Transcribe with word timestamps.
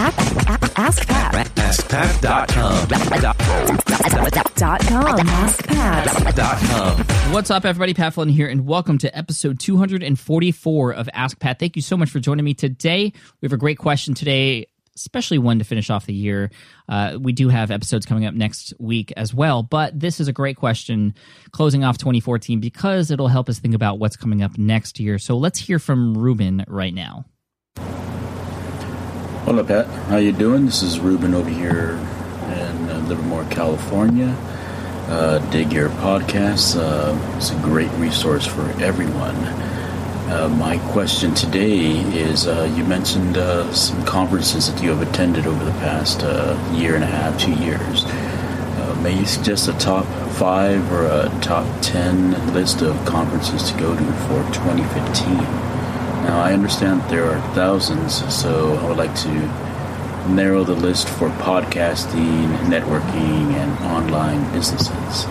Ask. 0.00 1.08
AskPat.com. 1.56 2.88
Ask 5.28 5.66
Pat. 5.66 6.36
Dot 6.36 6.58
com. 6.60 7.32
What's 7.32 7.50
up, 7.50 7.64
everybody? 7.64 7.94
Pat 7.94 8.14
Flynn 8.14 8.28
here, 8.28 8.46
and 8.46 8.64
welcome 8.64 8.98
to 8.98 9.18
episode 9.18 9.58
244 9.58 10.92
of 10.92 11.08
Ask 11.12 11.40
Pat. 11.40 11.58
Thank 11.58 11.74
you 11.74 11.82
so 11.82 11.96
much 11.96 12.10
for 12.10 12.20
joining 12.20 12.44
me 12.44 12.54
today. 12.54 13.12
We 13.40 13.46
have 13.46 13.52
a 13.52 13.56
great 13.56 13.78
question 13.78 14.14
today, 14.14 14.66
especially 14.94 15.38
one 15.38 15.58
to 15.58 15.64
finish 15.64 15.90
off 15.90 16.06
the 16.06 16.14
year. 16.14 16.52
Uh, 16.88 17.18
we 17.20 17.32
do 17.32 17.48
have 17.48 17.72
episodes 17.72 18.06
coming 18.06 18.24
up 18.24 18.34
next 18.34 18.74
week 18.78 19.12
as 19.16 19.34
well, 19.34 19.64
but 19.64 19.98
this 19.98 20.20
is 20.20 20.28
a 20.28 20.32
great 20.32 20.56
question 20.56 21.12
closing 21.50 21.82
off 21.82 21.98
2014 21.98 22.60
because 22.60 23.10
it'll 23.10 23.26
help 23.26 23.48
us 23.48 23.58
think 23.58 23.74
about 23.74 23.98
what's 23.98 24.16
coming 24.16 24.44
up 24.44 24.56
next 24.58 25.00
year. 25.00 25.18
So 25.18 25.36
let's 25.36 25.58
hear 25.58 25.80
from 25.80 26.16
Reuben 26.16 26.64
right 26.68 26.94
now. 26.94 27.24
Hello, 29.48 29.64
Pat. 29.64 29.86
How 30.10 30.18
you 30.18 30.32
doing? 30.32 30.66
This 30.66 30.82
is 30.82 31.00
Reuben 31.00 31.32
over 31.32 31.48
here 31.48 31.92
in 31.92 32.90
uh, 32.90 33.02
Livermore, 33.08 33.46
California. 33.46 34.36
Uh, 35.08 35.38
dig 35.50 35.72
your 35.72 35.88
podcast. 35.88 36.76
Uh, 36.76 37.16
it's 37.38 37.50
a 37.50 37.54
great 37.62 37.90
resource 37.92 38.46
for 38.46 38.68
everyone. 38.82 39.36
Uh, 40.28 40.54
my 40.58 40.76
question 40.92 41.34
today 41.34 41.92
is: 42.12 42.46
uh, 42.46 42.70
You 42.76 42.84
mentioned 42.84 43.38
uh, 43.38 43.72
some 43.72 44.04
conferences 44.04 44.70
that 44.70 44.82
you 44.82 44.90
have 44.90 45.00
attended 45.00 45.46
over 45.46 45.64
the 45.64 45.78
past 45.80 46.20
year 46.78 46.94
and 46.94 47.02
a 47.02 47.06
half, 47.06 47.40
two 47.40 47.54
years. 47.54 48.04
May 49.02 49.18
you 49.18 49.24
suggest 49.24 49.66
a 49.66 49.72
top 49.78 50.04
five 50.32 50.92
or 50.92 51.06
a 51.06 51.30
top 51.40 51.64
ten 51.80 52.52
list 52.52 52.82
of 52.82 53.02
conferences 53.06 53.72
to 53.72 53.78
go 53.78 53.96
to 53.96 54.04
for 54.28 54.42
2015? 54.52 55.77
Now, 56.28 56.42
I 56.42 56.52
understand 56.52 57.00
there 57.04 57.24
are 57.24 57.40
thousands, 57.54 58.22
so 58.34 58.74
I 58.74 58.86
would 58.86 58.98
like 58.98 59.14
to 59.20 59.32
narrow 60.28 60.62
the 60.62 60.74
list 60.74 61.08
for 61.08 61.30
podcasting, 61.30 62.54
networking, 62.66 63.54
and 63.54 63.78
online 63.86 64.52
businesses. 64.52 65.24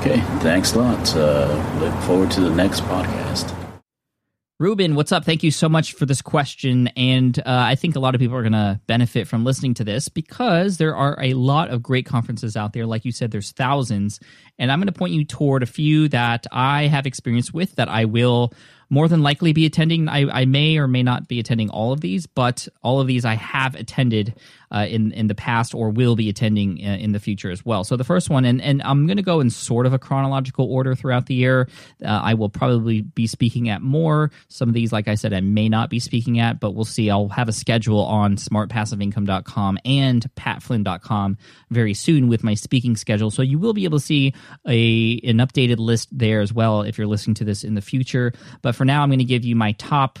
Okay, 0.00 0.20
thanks 0.40 0.74
a 0.74 0.80
lot. 0.80 1.16
Uh, 1.16 1.78
look 1.80 1.94
forward 2.02 2.30
to 2.32 2.42
the 2.42 2.50
next 2.50 2.80
podcast. 2.82 3.58
Reuben, 4.60 4.94
what's 4.94 5.12
up? 5.12 5.24
Thank 5.24 5.42
you 5.42 5.50
so 5.50 5.66
much 5.66 5.94
for 5.94 6.04
this 6.04 6.20
question. 6.20 6.88
And 6.88 7.38
uh, 7.38 7.42
I 7.46 7.74
think 7.74 7.96
a 7.96 7.98
lot 7.98 8.14
of 8.14 8.20
people 8.20 8.36
are 8.36 8.42
going 8.42 8.52
to 8.52 8.78
benefit 8.86 9.26
from 9.26 9.44
listening 9.44 9.72
to 9.74 9.84
this 9.84 10.10
because 10.10 10.76
there 10.76 10.94
are 10.94 11.18
a 11.22 11.32
lot 11.32 11.70
of 11.70 11.82
great 11.82 12.04
conferences 12.04 12.54
out 12.54 12.74
there. 12.74 12.84
Like 12.84 13.06
you 13.06 13.12
said, 13.12 13.30
there's 13.30 13.52
thousands. 13.52 14.20
And 14.58 14.70
I'm 14.70 14.78
going 14.78 14.86
to 14.86 14.92
point 14.92 15.14
you 15.14 15.24
toward 15.24 15.62
a 15.62 15.66
few 15.66 16.06
that 16.10 16.46
I 16.52 16.86
have 16.86 17.06
experience 17.06 17.52
with 17.52 17.76
that 17.76 17.88
I 17.88 18.04
will 18.04 18.52
more 18.90 19.08
than 19.08 19.22
likely 19.22 19.52
be 19.52 19.66
attending. 19.66 20.08
I, 20.08 20.28
I 20.30 20.44
may 20.44 20.78
or 20.78 20.88
may 20.88 21.02
not 21.02 21.28
be 21.28 21.40
attending 21.40 21.70
all 21.70 21.92
of 21.92 22.00
these, 22.00 22.26
but 22.26 22.68
all 22.82 23.00
of 23.00 23.06
these 23.06 23.24
I 23.24 23.34
have 23.34 23.74
attended 23.74 24.34
uh, 24.74 24.86
in 24.88 25.12
in 25.12 25.28
the 25.28 25.34
past 25.34 25.74
or 25.74 25.90
will 25.90 26.16
be 26.16 26.28
attending 26.28 26.80
uh, 26.84 26.96
in 26.96 27.12
the 27.12 27.20
future 27.20 27.50
as 27.50 27.64
well. 27.64 27.84
So 27.84 27.96
the 27.96 28.04
first 28.04 28.28
one, 28.28 28.44
and 28.44 28.60
and 28.60 28.82
I'm 28.82 29.06
going 29.06 29.18
to 29.18 29.22
go 29.22 29.40
in 29.40 29.50
sort 29.50 29.86
of 29.86 29.92
a 29.92 29.98
chronological 29.98 30.70
order 30.70 30.94
throughout 30.94 31.26
the 31.26 31.34
year. 31.34 31.68
Uh, 32.04 32.08
I 32.08 32.34
will 32.34 32.48
probably 32.48 33.02
be 33.02 33.26
speaking 33.26 33.68
at 33.68 33.82
more. 33.82 34.32
Some 34.48 34.68
of 34.68 34.74
these, 34.74 34.92
like 34.92 35.06
I 35.06 35.14
said, 35.14 35.32
I 35.32 35.40
may 35.40 35.68
not 35.68 35.90
be 35.90 36.00
speaking 36.00 36.40
at, 36.40 36.58
but 36.58 36.72
we'll 36.72 36.84
see. 36.84 37.08
I'll 37.08 37.28
have 37.28 37.48
a 37.48 37.52
schedule 37.52 38.00
on 38.00 38.36
smartpassiveincome.com 38.36 39.78
and 39.84 40.26
patflynn.com 40.34 41.38
very 41.70 41.94
soon 41.94 42.28
with 42.28 42.42
my 42.42 42.54
speaking 42.54 42.96
schedule. 42.96 43.30
So 43.30 43.42
you 43.42 43.58
will 43.58 43.74
be 43.74 43.84
able 43.84 43.98
to 43.98 44.04
see 44.04 44.34
a 44.66 45.20
an 45.24 45.38
updated 45.38 45.78
list 45.78 46.08
there 46.10 46.40
as 46.40 46.52
well 46.52 46.82
if 46.82 46.98
you're 46.98 47.06
listening 47.06 47.34
to 47.34 47.44
this 47.44 47.62
in 47.62 47.74
the 47.74 47.80
future. 47.80 48.32
But 48.62 48.73
for 48.74 48.84
now, 48.84 49.02
I'm 49.02 49.08
going 49.08 49.18
to 49.18 49.24
give 49.24 49.44
you 49.44 49.56
my 49.56 49.72
top 49.72 50.18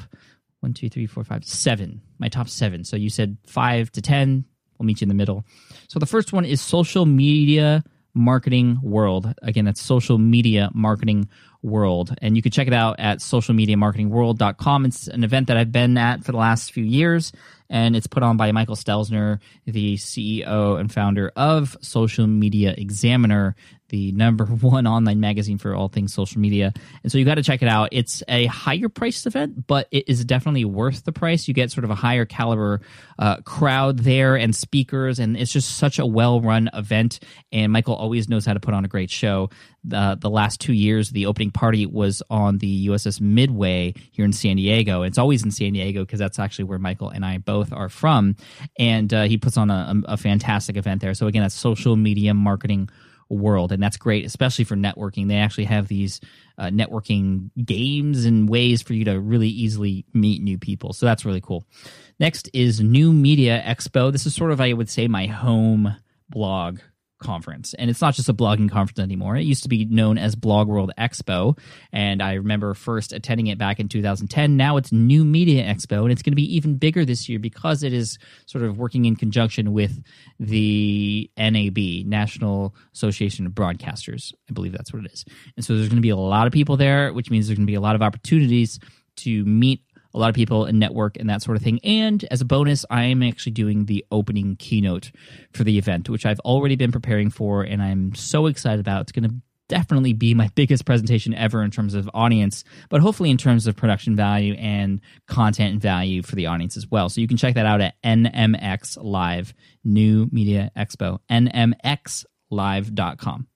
one, 0.60 0.72
two, 0.72 0.88
three, 0.88 1.06
four, 1.06 1.24
five, 1.24 1.44
seven. 1.44 2.00
My 2.18 2.28
top 2.28 2.48
seven. 2.48 2.84
So 2.84 2.96
you 2.96 3.10
said 3.10 3.36
five 3.46 3.92
to 3.92 4.00
ten. 4.00 4.44
We'll 4.78 4.86
meet 4.86 5.00
you 5.00 5.04
in 5.04 5.08
the 5.08 5.14
middle. 5.14 5.44
So 5.88 5.98
the 5.98 6.06
first 6.06 6.32
one 6.32 6.44
is 6.44 6.60
social 6.60 7.06
media 7.06 7.84
marketing 8.14 8.78
world. 8.82 9.34
Again, 9.42 9.64
that's 9.64 9.82
social 9.82 10.18
media 10.18 10.70
marketing 10.72 11.28
world. 11.62 12.14
And 12.22 12.36
you 12.36 12.42
can 12.42 12.52
check 12.52 12.66
it 12.66 12.72
out 12.72 12.98
at 12.98 13.18
socialmediamarketingworld.com. 13.18 14.86
It's 14.86 15.08
an 15.08 15.24
event 15.24 15.48
that 15.48 15.56
I've 15.56 15.72
been 15.72 15.98
at 15.98 16.24
for 16.24 16.32
the 16.32 16.38
last 16.38 16.72
few 16.72 16.84
years, 16.84 17.32
and 17.74 17.96
it's 17.96 18.06
put 18.06 18.22
on 18.22 18.36
by 18.36 18.52
Michael 18.52 18.76
Stelzner, 18.76 19.40
the 19.66 19.96
CEO 19.96 20.78
and 20.78 20.92
founder 20.92 21.32
of 21.34 21.76
Social 21.80 22.24
Media 22.24 22.72
Examiner, 22.78 23.56
the 23.88 24.12
number 24.12 24.44
one 24.60 24.86
online 24.86 25.20
magazine 25.20 25.58
for 25.58 25.74
all 25.74 25.88
things 25.88 26.12
social 26.12 26.40
media. 26.40 26.72
And 27.02 27.12
so 27.12 27.18
you 27.18 27.24
got 27.24 27.34
to 27.36 27.42
check 27.42 27.62
it 27.62 27.68
out. 27.68 27.90
It's 27.92 28.22
a 28.28 28.46
higher 28.46 28.88
priced 28.88 29.26
event, 29.26 29.66
but 29.66 29.88
it 29.90 30.08
is 30.08 30.24
definitely 30.24 30.64
worth 30.64 31.04
the 31.04 31.12
price. 31.12 31.46
You 31.46 31.54
get 31.54 31.70
sort 31.70 31.84
of 31.84 31.90
a 31.90 31.94
higher 31.94 32.24
caliber 32.24 32.80
uh, 33.18 33.36
crowd 33.42 34.00
there 34.00 34.36
and 34.36 34.54
speakers, 34.54 35.18
and 35.18 35.36
it's 35.36 35.52
just 35.52 35.76
such 35.76 35.98
a 35.98 36.06
well 36.06 36.40
run 36.40 36.70
event. 36.74 37.20
And 37.52 37.72
Michael 37.72 37.94
always 37.94 38.28
knows 38.28 38.46
how 38.46 38.54
to 38.54 38.60
put 38.60 38.74
on 38.74 38.84
a 38.84 38.88
great 38.88 39.10
show. 39.10 39.50
The, 39.84 40.16
the 40.18 40.30
last 40.30 40.60
two 40.60 40.72
years, 40.72 41.10
the 41.10 41.26
opening 41.26 41.50
party 41.50 41.84
was 41.86 42.22
on 42.30 42.58
the 42.58 42.88
USS 42.88 43.20
Midway 43.20 43.94
here 44.12 44.24
in 44.24 44.32
San 44.32 44.56
Diego. 44.56 45.02
It's 45.02 45.18
always 45.18 45.44
in 45.44 45.50
San 45.50 45.74
Diego 45.74 46.00
because 46.00 46.18
that's 46.18 46.38
actually 46.38 46.64
where 46.64 46.78
Michael 46.78 47.10
and 47.10 47.24
I 47.24 47.38
both 47.38 47.63
are 47.72 47.88
from. 47.88 48.36
And 48.78 49.12
uh, 49.12 49.24
he 49.24 49.38
puts 49.38 49.56
on 49.56 49.70
a, 49.70 49.94
a 50.06 50.16
fantastic 50.16 50.76
event 50.76 51.00
there. 51.00 51.14
So, 51.14 51.26
again, 51.26 51.42
that's 51.42 51.54
social 51.54 51.96
media 51.96 52.34
marketing 52.34 52.88
world 53.28 53.72
and 53.72 53.82
that's 53.82 53.96
great 53.96 54.24
especially 54.24 54.64
for 54.64 54.76
networking 54.76 55.28
they 55.28 55.36
actually 55.36 55.64
have 55.64 55.88
these 55.88 56.20
uh, 56.58 56.66
networking 56.66 57.50
games 57.64 58.24
and 58.24 58.48
ways 58.48 58.82
for 58.82 58.92
you 58.92 59.04
to 59.04 59.18
really 59.18 59.48
easily 59.48 60.04
meet 60.12 60.42
new 60.42 60.58
people 60.58 60.92
so 60.92 61.06
that's 61.06 61.24
really 61.24 61.40
cool 61.40 61.66
next 62.20 62.48
is 62.52 62.80
new 62.80 63.12
media 63.12 63.62
expo 63.66 64.12
this 64.12 64.26
is 64.26 64.34
sort 64.34 64.50
of 64.50 64.60
i 64.60 64.72
would 64.72 64.88
say 64.88 65.08
my 65.08 65.26
home 65.26 65.96
blog 66.28 66.78
conference. 67.24 67.74
And 67.74 67.90
it's 67.90 68.00
not 68.00 68.14
just 68.14 68.28
a 68.28 68.34
blogging 68.34 68.70
conference 68.70 69.00
anymore. 69.00 69.36
It 69.36 69.44
used 69.44 69.64
to 69.64 69.68
be 69.68 69.84
known 69.84 70.18
as 70.18 70.36
blog 70.36 70.68
world 70.68 70.92
expo. 70.98 71.58
And 71.92 72.22
i 72.22 72.34
remember 72.34 72.74
first 72.74 73.12
attending 73.12 73.46
it 73.48 73.58
back 73.58 73.80
in 73.80 73.88
2010 73.88 74.56
now 74.56 74.76
it's 74.76 74.92
new 74.92 75.24
media 75.24 75.64
expo 75.64 76.02
and 76.02 76.12
it's 76.12 76.22
going 76.22 76.32
to 76.32 76.36
be 76.36 76.54
even 76.56 76.76
bigger 76.76 77.04
this 77.04 77.28
year 77.28 77.38
because 77.38 77.82
it 77.82 77.92
is 77.92 78.18
sort 78.46 78.64
of 78.64 78.78
working 78.78 79.06
in 79.06 79.16
conjunction 79.16 79.72
with 79.72 80.02
the 80.38 81.30
nab 81.38 81.78
national 82.06 82.74
association 82.92 83.46
of 83.46 83.52
broadcasters. 83.52 84.32
I 84.48 84.52
believe 84.52 84.72
that's 84.72 84.92
what 84.92 85.04
it 85.04 85.12
is. 85.12 85.24
And 85.56 85.64
so 85.64 85.74
there's 85.74 85.88
going 85.88 85.96
to 85.96 86.02
be 86.02 86.10
a 86.10 86.16
lot 86.16 86.46
of 86.46 86.52
people 86.52 86.76
there 86.76 87.12
which 87.12 87.30
means 87.30 87.46
there's 87.46 87.58
going 87.58 87.66
to 87.66 87.70
be 87.70 87.76
a 87.76 87.80
lot 87.80 87.96
of 87.96 88.02
opportunities 88.02 88.78
to 89.16 89.44
meet 89.44 89.80
a 90.14 90.18
lot 90.18 90.28
of 90.28 90.34
people 90.34 90.64
and 90.64 90.78
network 90.78 91.16
and 91.18 91.28
that 91.28 91.42
sort 91.42 91.56
of 91.56 91.62
thing. 91.62 91.80
And 91.82 92.24
as 92.30 92.40
a 92.40 92.44
bonus, 92.44 92.84
I 92.88 93.04
am 93.04 93.22
actually 93.22 93.52
doing 93.52 93.86
the 93.86 94.04
opening 94.10 94.56
keynote 94.56 95.10
for 95.52 95.64
the 95.64 95.76
event, 95.76 96.08
which 96.08 96.24
I've 96.24 96.40
already 96.40 96.76
been 96.76 96.92
preparing 96.92 97.30
for, 97.30 97.62
and 97.62 97.82
I'm 97.82 98.14
so 98.14 98.46
excited 98.46 98.80
about. 98.80 99.02
It's 99.02 99.12
going 99.12 99.28
to 99.28 99.34
definitely 99.68 100.12
be 100.12 100.34
my 100.34 100.50
biggest 100.54 100.84
presentation 100.84 101.34
ever 101.34 101.62
in 101.62 101.70
terms 101.70 101.94
of 101.94 102.08
audience, 102.12 102.64
but 102.90 103.00
hopefully 103.00 103.30
in 103.30 103.38
terms 103.38 103.66
of 103.66 103.74
production 103.74 104.14
value 104.14 104.54
and 104.54 105.00
content 105.26 105.80
value 105.80 106.22
for 106.22 106.36
the 106.36 106.46
audience 106.46 106.76
as 106.76 106.90
well. 106.90 107.08
So 107.08 107.20
you 107.20 107.28
can 107.28 107.36
check 107.36 107.54
that 107.54 107.66
out 107.66 107.80
at 107.80 107.94
NMX 108.02 108.98
Live, 109.00 109.54
New 109.82 110.28
Media 110.30 110.70
Expo, 110.76 111.18
nmxlive.com. 111.30 113.46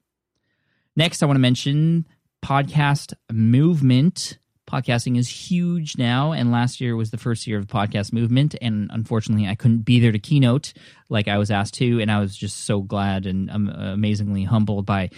Next, 0.97 1.23
I 1.23 1.27
want 1.27 1.37
to 1.37 1.41
mention 1.41 2.07
podcast 2.45 3.13
movement 3.31 4.39
podcasting 4.69 5.19
is 5.19 5.29
huge 5.29 5.97
now 5.97 6.33
and 6.33 6.53
last 6.53 6.81
year 6.81 6.95
was 6.95 7.11
the 7.11 7.17
first 7.17 7.47
year 7.47 7.59
of 7.59 7.67
the 7.67 7.73
podcast 7.73 8.13
movement 8.13 8.55
and 8.61 8.91
unfortunately 8.93 9.49
i 9.49 9.55
couldn't 9.55 9.81
be 9.81 9.99
there 9.99 10.13
to 10.13 10.19
keynote 10.19 10.73
like 11.09 11.27
i 11.27 11.39
was 11.39 11.51
asked 11.51 11.75
to 11.75 12.01
and 12.01 12.11
i 12.11 12.21
was 12.21 12.37
just 12.37 12.67
so 12.67 12.83
glad 12.83 13.27
and 13.27 13.51
um, 13.51 13.69
amazingly 13.69 14.45
humbled 14.45 14.85
by 14.85 15.09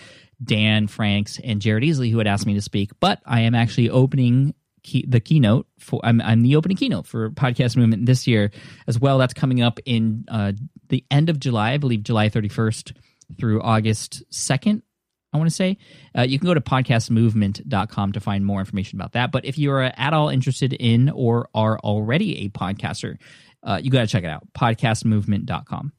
dan 0.42 0.86
franks 0.86 1.40
and 1.42 1.60
jared 1.60 1.82
easley 1.82 2.10
who 2.10 2.18
had 2.18 2.26
asked 2.26 2.46
me 2.46 2.54
to 2.54 2.62
speak 2.62 2.90
but 3.00 3.20
i 3.26 3.40
am 3.40 3.54
actually 3.54 3.90
opening 3.90 4.54
key, 4.82 5.04
the 5.06 5.20
keynote 5.20 5.66
for 5.78 6.00
I'm, 6.04 6.20
I'm 6.20 6.42
the 6.42 6.56
opening 6.56 6.76
keynote 6.76 7.06
for 7.06 7.30
podcast 7.30 7.76
movement 7.76 8.06
this 8.06 8.26
year 8.26 8.50
as 8.86 8.98
well. 8.98 9.18
That's 9.18 9.34
coming 9.34 9.60
up 9.60 9.78
in 9.84 10.24
uh, 10.28 10.52
the 10.90 11.04
end 11.10 11.30
of 11.30 11.40
july 11.40 11.72
i 11.72 11.78
believe 11.78 12.02
july 12.02 12.28
31st 12.28 12.94
through 13.38 13.62
august 13.62 14.22
2nd 14.30 14.82
I 15.32 15.38
want 15.38 15.48
to 15.48 15.54
say. 15.54 15.78
Uh, 16.16 16.22
you 16.22 16.38
can 16.38 16.46
go 16.46 16.54
to 16.54 16.60
podcastmovement.com 16.60 18.12
to 18.12 18.20
find 18.20 18.44
more 18.44 18.60
information 18.60 18.98
about 18.98 19.12
that. 19.12 19.30
But 19.30 19.44
if 19.44 19.58
you're 19.58 19.82
at 19.82 20.12
all 20.12 20.28
interested 20.28 20.72
in 20.72 21.10
or 21.10 21.48
are 21.54 21.78
already 21.78 22.44
a 22.44 22.48
podcaster, 22.48 23.16
uh, 23.62 23.80
you 23.82 23.90
got 23.90 24.00
to 24.00 24.06
check 24.06 24.24
it 24.24 24.30
out 24.30 24.46
podcastmovement.com. 24.54 25.92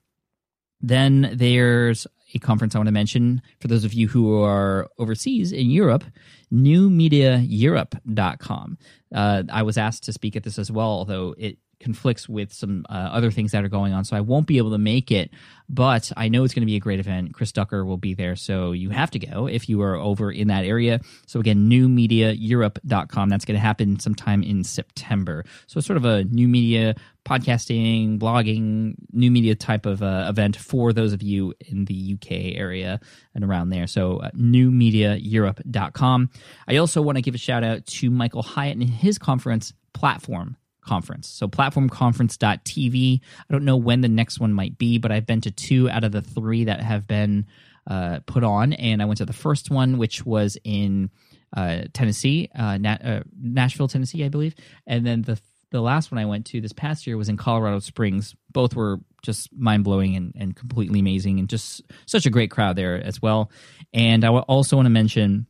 Then 0.82 1.32
there's 1.36 2.08
a 2.34 2.40
conference 2.40 2.76
I 2.76 2.80
want 2.80 2.88
to 2.88 2.94
mention 2.94 3.44
for 3.60 3.68
those 3.68 3.86
of 3.86 3.94
you 3.94 4.08
who 4.08 4.42
are 4.42 4.90
overseas 4.98 5.52
in 5.52 5.70
Europe, 5.70 6.04
newmediaeurope.com. 6.52 8.78
Uh, 9.14 9.44
I 9.52 9.64
was 9.64 9.78
asked 9.78 10.06
to 10.06 10.14
speak 10.14 10.36
at 10.36 10.42
this 10.44 10.58
as 10.58 10.72
well, 10.72 10.88
although 10.88 11.36
it 11.38 11.60
conflicts 11.82 12.30
with 12.30 12.54
some 12.54 12.86
uh, 12.90 12.94
other 12.94 13.32
things 13.32 13.52
that 13.52 13.64
are 13.64 13.70
going 13.70 13.94
on, 13.94 14.06
so 14.06 14.16
I 14.16 14.22
won't 14.22 14.48
be 14.48 14.58
able 14.58 14.72
to 14.72 14.78
make 14.78 15.12
it. 15.12 15.32
But 15.68 16.12
I 16.18 16.28
know 16.28 16.44
it's 16.44 16.54
going 16.54 16.62
to 16.62 16.68
be 16.68 16.76
a 16.76 16.80
great 16.82 17.00
event. 17.00 17.34
Chris 17.34 17.52
Ducker 17.52 17.86
will 17.86 17.98
be 17.98 18.14
there, 18.14 18.36
so 18.36 18.72
you 18.72 18.90
have 18.90 19.12
to 19.12 19.20
go 19.20 19.48
if 19.48 19.70
you 19.70 19.82
are 19.82 19.96
over 19.96 20.32
in 20.32 20.50
that 20.50 20.66
area. 20.66 21.00
So 21.28 21.40
again, 21.40 21.70
newmediaeurope.com. 21.70 23.30
That's 23.30 23.46
going 23.46 23.56
to 23.56 23.62
happen 23.62 24.00
sometime 24.00 24.44
in 24.44 24.64
September. 24.64 25.46
So 25.68 25.78
it's 25.78 25.88
sort 25.88 25.98
of 25.98 26.06
a 26.06 26.24
new 26.26 26.48
media 26.48 26.96
podcasting, 27.26 28.20
blogging, 28.20 28.96
new 29.12 29.32
media 29.32 29.56
type 29.56 29.86
of 29.86 30.02
uh, 30.02 30.26
event 30.28 30.56
for 30.56 30.92
those 30.92 31.14
of 31.14 31.22
you 31.22 31.54
in 31.60 31.86
the 31.86 32.16
UK 32.16 32.58
area 32.58 33.00
and 33.36 33.44
around 33.44 33.70
there. 33.70 33.88
So 33.88 34.18
uh, 34.18 34.32
newmediaeurope.com. 34.32 36.30
I 36.68 36.78
also 36.78 37.02
want 37.02 37.18
to 37.18 37.22
give 37.22 37.36
a 37.36 37.40
shout 37.40 37.64
out 37.64 37.86
to 37.86 38.10
Michael 38.10 38.44
Hyatt 38.44 38.78
and 38.78 38.90
his 38.90 39.18
conference 39.18 39.74
platform 39.94 40.58
conference. 40.82 41.28
So 41.28 41.48
platformconference.tv. 41.48 43.20
I 43.22 43.54
don't 43.54 43.66
know 43.66 43.78
when 43.78 44.02
the 44.02 44.10
next 44.10 44.40
one 44.40 44.54
might 44.54 44.78
be, 44.78 44.98
but 44.98 45.12
I've 45.12 45.26
been 45.26 45.42
to 45.42 45.52
two 45.52 45.90
out 45.90 46.04
of 46.04 46.12
the 46.12 46.22
three 46.22 46.66
that 46.66 46.82
have 46.82 47.08
been 47.08 47.46
uh, 47.88 48.20
put 48.26 48.44
on. 48.44 48.74
And 48.74 49.02
I 49.02 49.06
went 49.06 49.18
to 49.20 49.26
the 49.26 49.34
first 49.34 49.70
one, 49.72 49.98
which 49.98 50.26
was 50.26 50.58
in 50.64 51.10
uh, 51.56 51.84
Tennessee, 51.94 52.50
uh, 52.56 52.78
Na- 52.78 52.98
uh, 53.04 53.24
Nashville, 53.40 53.88
Tennessee, 53.88 54.24
I 54.24 54.30
believe. 54.30 54.56
And 54.88 55.06
then 55.06 55.24
the 55.24 55.40
the 55.72 55.82
last 55.82 56.12
one 56.12 56.20
I 56.20 56.26
went 56.26 56.48
to 56.48 56.60
this 56.60 56.74
past 56.74 57.08
year 57.08 57.18
was 57.18 57.30
in 57.30 57.38
Colorado 57.38 57.80
Springs. 57.80 58.36
Both 58.52 58.76
were 58.76 59.00
just 59.24 59.50
mind 59.54 59.86
blowing 59.86 60.18
and, 60.18 60.34
and 60.38 60.56
completely 60.56 61.00
amazing, 61.00 61.40
and 61.40 61.48
just 61.48 61.82
such 62.06 62.26
a 62.26 62.30
great 62.30 62.52
crowd 62.52 62.76
there 62.76 63.02
as 63.02 63.22
well. 63.22 63.50
And 63.94 64.26
I 64.26 64.30
also 64.30 64.76
want 64.76 64.86
to 64.86 64.92
mention 64.92 65.48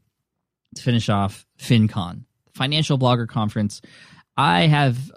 to 0.76 0.84
finish 0.84 1.10
off 1.10 1.46
FinCon, 1.60 2.26
Financial 2.54 2.98
Blogger 2.98 3.28
Conference. 3.28 3.82
I 4.38 4.68
have 4.68 5.12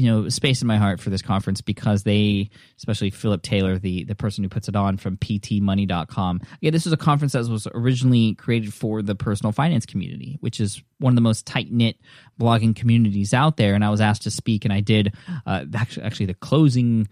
you 0.00 0.10
know 0.10 0.28
space 0.30 0.62
in 0.62 0.66
my 0.66 0.78
heart 0.78 0.98
for 0.98 1.10
this 1.10 1.20
conference 1.20 1.60
because 1.60 2.04
they 2.04 2.48
especially 2.78 3.10
philip 3.10 3.42
taylor 3.42 3.78
the 3.78 4.04
the 4.04 4.14
person 4.14 4.42
who 4.42 4.48
puts 4.48 4.66
it 4.66 4.74
on 4.74 4.96
from 4.96 5.18
ptmoney.com 5.18 6.40
yeah 6.62 6.70
this 6.70 6.86
is 6.86 6.92
a 6.92 6.96
conference 6.96 7.34
that 7.34 7.46
was 7.46 7.68
originally 7.74 8.34
created 8.36 8.72
for 8.72 9.02
the 9.02 9.14
personal 9.14 9.52
finance 9.52 9.84
community 9.84 10.38
which 10.40 10.58
is 10.58 10.82
one 11.00 11.12
of 11.12 11.16
the 11.16 11.20
most 11.20 11.44
tight-knit 11.46 11.96
blogging 12.38 12.74
communities 12.74 13.34
out 13.34 13.58
there. 13.58 13.74
And 13.74 13.84
i 13.84 13.90
was 13.90 14.00
asked 14.00 14.22
to 14.22 14.30
speak 14.30 14.64
and 14.64 14.72
i 14.72 14.80
did 14.80 15.14
uh, 15.44 15.66
actually, 15.74 16.06
actually 16.06 16.26
the 16.26 16.34
closing 16.34 17.06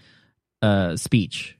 uh, 0.62 0.96
speech 0.96 1.58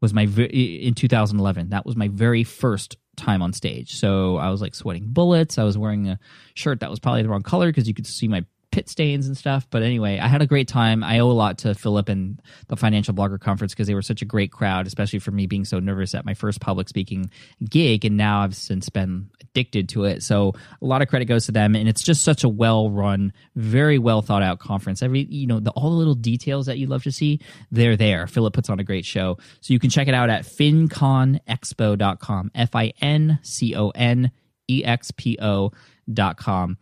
was 0.00 0.14
my 0.14 0.22
in 0.22 0.94
2011 0.94 1.68
that 1.68 1.84
was 1.84 1.96
my 1.96 2.08
very 2.08 2.44
first 2.44 2.96
time 3.16 3.40
on 3.40 3.52
stage. 3.52 3.96
So 3.96 4.36
i 4.36 4.50
was 4.50 4.60
like 4.60 4.74
sweating 4.74 5.06
bullets. 5.08 5.58
I 5.58 5.64
was 5.64 5.76
wearing 5.78 6.08
a 6.08 6.18
shirt 6.54 6.80
that 6.80 6.90
was 6.90 6.98
probably 6.98 7.22
the 7.22 7.28
wrong 7.28 7.42
color 7.42 7.68
because 7.68 7.88
you 7.88 7.94
could 7.94 8.06
see 8.06 8.28
my 8.28 8.44
pit 8.76 8.90
stains 8.90 9.26
and 9.26 9.38
stuff. 9.38 9.66
But 9.70 9.82
anyway, 9.82 10.18
I 10.18 10.28
had 10.28 10.42
a 10.42 10.46
great 10.46 10.68
time. 10.68 11.02
I 11.02 11.20
owe 11.20 11.30
a 11.30 11.32
lot 11.32 11.56
to 11.60 11.74
Philip 11.74 12.10
and 12.10 12.42
the 12.68 12.76
Financial 12.76 13.14
Blogger 13.14 13.40
Conference 13.40 13.72
because 13.72 13.86
they 13.86 13.94
were 13.94 14.02
such 14.02 14.20
a 14.20 14.26
great 14.26 14.52
crowd, 14.52 14.86
especially 14.86 15.18
for 15.18 15.30
me 15.30 15.46
being 15.46 15.64
so 15.64 15.78
nervous 15.78 16.14
at 16.14 16.26
my 16.26 16.34
first 16.34 16.60
public 16.60 16.86
speaking 16.86 17.30
gig. 17.66 18.04
And 18.04 18.18
now 18.18 18.42
I've 18.42 18.54
since 18.54 18.90
been 18.90 19.30
addicted 19.40 19.88
to 19.90 20.04
it. 20.04 20.22
So 20.22 20.52
a 20.82 20.84
lot 20.84 21.00
of 21.00 21.08
credit 21.08 21.24
goes 21.24 21.46
to 21.46 21.52
them. 21.52 21.74
And 21.74 21.88
it's 21.88 22.02
just 22.02 22.22
such 22.22 22.44
a 22.44 22.50
well 22.50 22.90
run, 22.90 23.32
very 23.54 23.96
well 23.96 24.20
thought 24.20 24.42
out 24.42 24.58
conference. 24.58 25.02
Every, 25.02 25.24
you 25.24 25.46
know, 25.46 25.58
the, 25.58 25.70
all 25.70 25.88
the 25.88 25.96
little 25.96 26.14
details 26.14 26.66
that 26.66 26.76
you 26.76 26.86
love 26.86 27.02
to 27.04 27.12
see, 27.12 27.40
they're 27.70 27.96
there. 27.96 28.26
Philip 28.26 28.52
puts 28.52 28.68
on 28.68 28.78
a 28.78 28.84
great 28.84 29.06
show. 29.06 29.38
So 29.62 29.72
you 29.72 29.78
can 29.78 29.88
check 29.88 30.06
it 30.06 30.12
out 30.12 30.28
at 30.28 30.44
finconexpo.com, 30.44 32.50
F 32.54 32.76
I 32.76 32.92
N 33.00 33.38
C 33.40 33.74
O 33.74 33.88
N 33.88 34.32
E 34.68 34.84
X 34.84 35.12
P 35.12 35.38
O.com. 35.40 36.76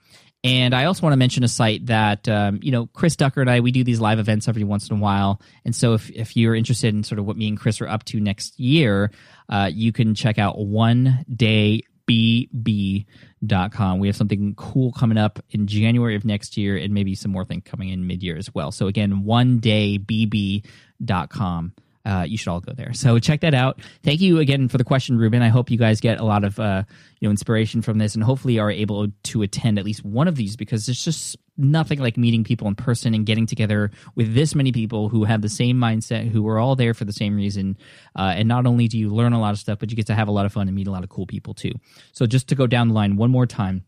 And 0.45 0.75
I 0.75 0.85
also 0.85 1.03
want 1.03 1.15
to 1.15 1.17
mention 1.17 1.43
a 1.43 1.49
site 1.49 1.87
that, 1.87 2.29
um, 2.29 2.61
you 2.63 2.71
know, 2.71 2.87
Chris 2.93 3.17
Ducker 3.17 3.41
and 3.41 3.49
I, 3.49 3.61
we 3.61 3.73
do 3.73 3.83
these 3.83 3.99
live 3.99 4.19
events 4.19 4.47
every 4.47 4.63
once 4.63 4.91
in 4.91 4.97
a 4.99 5.01
while. 5.01 5.41
And 5.65 5.75
so 5.75 5.95
if, 5.95 6.11
if 6.11 6.37
you're 6.37 6.55
interested 6.55 6.95
in 6.95 7.03
sort 7.03 7.19
of 7.19 7.25
what 7.25 7.39
me 7.39 7.49
and 7.49 7.59
Chris 7.59 7.81
are 7.81 7.89
up 7.89 8.05
to 8.05 8.21
next 8.21 8.61
year, 8.61 9.11
uh, 9.49 9.71
you 9.73 9.91
can 9.91 10.15
check 10.15 10.39
out 10.39 10.59
one 10.59 11.25
day 11.35 11.83
bb.com. 12.07 13.99
We 13.99 14.09
have 14.09 14.17
something 14.17 14.55
cool 14.57 14.93
coming 14.93 15.17
up 15.17 15.43
in 15.49 15.67
January 15.67 16.15
of 16.15 16.27
next 16.27 16.59
year 16.59 16.77
and 16.77 16.93
maybe 16.93 17.15
some 17.15 17.31
more 17.31 17.47
things 17.47 17.63
coming 17.65 17.89
in 17.89 18.07
mid 18.07 18.23
year 18.23 18.37
as 18.37 18.55
well. 18.55 18.71
So 18.71 18.87
again, 18.87 19.25
one 19.25 19.61
day 19.61 19.99
bb.com 19.99 21.73
uh, 22.05 22.25
you 22.27 22.37
should 22.37 22.49
all 22.49 22.61
go 22.61 22.73
there. 22.73 22.93
So 22.93 23.19
check 23.19 23.41
that 23.41 23.55
out. 23.55 23.81
Thank 24.03 24.21
you 24.21 24.39
again 24.39 24.69
for 24.69 24.79
the 24.79 24.85
question, 24.85 25.17
Reuben. 25.17 25.43
I 25.43 25.49
hope 25.49 25.71
you 25.71 25.79
guys 25.79 26.01
get 26.01 26.21
a 26.21 26.25
lot 26.25 26.45
of 26.45 26.61
uh, 26.61 26.83
you 27.21 27.27
know 27.27 27.31
inspiration 27.31 27.83
from 27.83 27.99
this, 27.99 28.15
and 28.15 28.23
hopefully 28.23 28.59
are 28.59 28.71
able 28.71 29.09
to 29.25 29.43
attend 29.43 29.79
at 29.79 29.85
least 29.85 30.05
one 30.05 30.29
of 30.29 30.37
these 30.37 30.57
because 30.57 30.89
it's 30.89 31.03
just 31.03 31.37
nothing 31.57 32.01
like 32.01 32.17
meeting 32.17 32.45
people 32.45 32.67
in 32.69 32.75
person 32.75 33.15
and 33.15 33.27
getting 33.27 33.47
together 33.47 33.91
with 34.17 34.35
this 34.35 34.55
many 34.55 34.73
people 34.73 35.09
who 35.09 35.25
have 35.25 35.41
the 35.41 35.49
same 35.49 35.79
mindset, 35.79 36.29
who 36.29 36.47
are 36.49 36.59
all 36.59 36.77
there 36.77 36.95
for 36.95 37.05
the 37.05 37.13
same 37.13 37.37
reason. 37.37 37.79
Uh, 38.17 38.35
and 38.37 38.49
not 38.49 38.67
only 38.67 38.89
do 38.89 38.99
you 38.99 39.09
learn 39.09 39.33
a 39.33 39.41
lot 39.41 39.53
of 39.53 39.59
stuff, 39.59 39.79
but 39.79 39.91
you 39.91 39.97
get 39.97 40.07
to 40.07 40.15
have 40.15 40.29
a 40.29 40.33
lot 40.33 40.47
of 40.47 40.53
fun 40.53 40.67
and 40.67 40.75
meet 40.75 40.89
a 40.89 40.91
lot 40.91 41.05
of 41.05 41.11
cool 41.11 41.27
people 41.27 41.55
too. 41.55 41.73
So 42.13 42.27
just 42.27 42.49
to 42.49 42.55
go 42.55 42.67
down 42.67 42.89
the 42.89 42.95
line 42.95 43.17
one 43.17 43.31
more 43.31 43.47
time, 43.47 43.85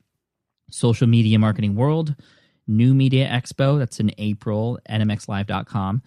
social 0.70 1.06
media 1.06 1.38
marketing 1.38 1.74
world. 1.74 2.14
New 2.69 2.94
Media 2.94 3.28
Expo, 3.28 3.78
that's 3.78 4.00
in 4.00 4.10
April, 4.19 4.80
nmxlive.com 4.90 6.02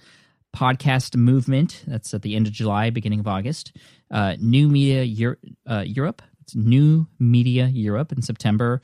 podcast 0.56 1.16
movement. 1.16 1.84
That's 1.88 2.14
at 2.14 2.22
the 2.22 2.36
end 2.36 2.48
of 2.48 2.54
July, 2.54 2.90
beginning 2.90 3.20
of 3.20 3.28
August. 3.28 3.76
Uh, 4.12 4.36
New 4.40 4.68
Media 4.68 5.04
Euro- 5.04 5.38
uh, 5.70 5.84
Europe. 5.86 6.22
It's 6.42 6.56
New 6.56 7.08
Media 7.20 7.68
Europe 7.68 8.12
in 8.12 8.22
September. 8.22 8.82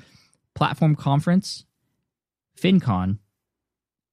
Platform 0.54 0.96
Conference, 0.96 1.66
FinCon, 2.60 3.18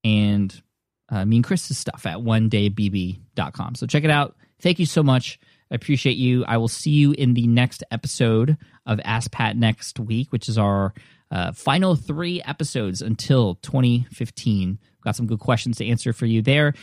and 0.02 0.62
uh, 1.08 1.24
me 1.24 1.36
and 1.36 1.44
Chris's 1.44 1.78
stuff 1.78 2.04
at 2.06 2.22
one 2.22 2.48
day 2.48 2.68
onedaybb.com. 2.68 3.76
So 3.76 3.86
check 3.86 4.04
it 4.04 4.10
out. 4.10 4.36
Thank 4.60 4.78
you 4.78 4.86
so 4.86 5.02
much. 5.02 5.38
I 5.70 5.74
appreciate 5.74 6.16
you. 6.16 6.44
I 6.44 6.56
will 6.56 6.68
see 6.68 6.90
you 6.90 7.12
in 7.12 7.34
the 7.34 7.46
next 7.46 7.84
episode 7.90 8.56
of 8.86 9.00
Ask 9.04 9.30
Pat 9.30 9.56
next 9.56 9.98
week, 10.00 10.32
which 10.32 10.48
is 10.48 10.58
our 10.58 10.92
uh, 11.30 11.52
final 11.52 11.94
three 11.96 12.42
episodes 12.42 13.00
until 13.00 13.54
2015. 13.56 14.78
Got 15.02 15.16
some 15.16 15.26
good 15.26 15.40
questions 15.40 15.78
to 15.78 15.86
answer 15.86 16.12
for 16.12 16.26
you 16.26 16.42
there 16.42 16.74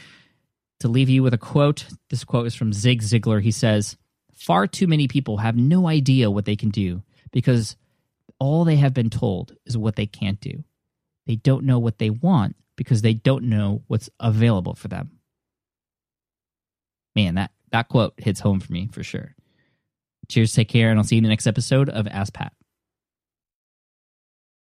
to 0.80 0.88
leave 0.88 1.10
you 1.10 1.24
with 1.24 1.34
a 1.34 1.38
quote. 1.38 1.86
This 2.10 2.24
quote 2.24 2.48
is 2.48 2.56
from 2.56 2.74
Zig 2.74 3.02
Ziglar. 3.02 3.42
He 3.42 3.52
says, 3.52 3.98
Far 4.34 4.68
too 4.68 4.88
many 4.88 5.08
people 5.08 5.38
have 5.38 5.58
no 5.58 5.88
idea 5.88 6.32
what 6.32 6.46
they 6.46 6.56
can 6.56 6.70
do 6.70 7.04
because 7.32 7.76
all 8.40 8.64
they 8.64 8.78
have 8.78 8.94
been 8.94 9.10
told 9.10 9.56
is 9.66 9.78
what 9.78 9.96
they 9.96 10.06
can't 10.06 10.40
do. 10.40 10.64
They 11.28 11.36
don't 11.36 11.66
know 11.66 11.80
what 11.80 11.98
they 11.98 12.10
want 12.10 12.56
because 12.76 13.02
they 13.02 13.14
don't 13.14 13.44
know 13.44 13.84
what's 13.88 14.10
available 14.20 14.74
for 14.74 14.88
them. 14.88 15.20
Man, 17.16 17.36
that, 17.36 17.52
that 17.72 17.90
quote 17.90 18.14
hits 18.18 18.40
home 18.40 18.62
for 18.62 18.72
me 18.72 18.88
for 18.92 19.04
sure. 19.04 19.36
Cheers, 20.30 20.54
take 20.54 20.70
care, 20.70 20.90
and 20.90 21.00
I'll 21.00 21.04
see 21.04 21.16
you 21.16 21.20
in 21.20 21.24
the 21.24 21.30
next 21.30 21.48
episode 21.48 21.90
of 21.90 22.08
Ask 22.08 22.34
Pat. 22.34 22.54